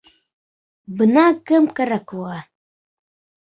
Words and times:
Бына 1.01 1.25
кем 1.51 1.67
кәрәк 1.81 2.17
уға. 2.23 2.41